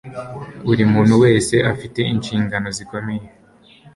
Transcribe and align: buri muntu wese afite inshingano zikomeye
buri 0.65 0.83
muntu 0.93 1.13
wese 1.23 1.55
afite 1.73 1.99
inshingano 2.13 2.67
zikomeye 2.77 3.25